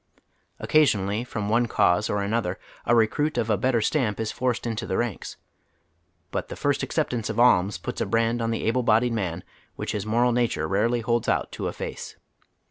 [0.59, 2.55] Occasion ally, from one cause or anotJier,
[2.87, 5.37] a recruit of a better stamp is forced into the ranks;
[6.31, 9.43] but the first acceptance of alms puts a brand on the able bodied man
[9.75, 12.15] which his moral nat ure rarely holds out to efface.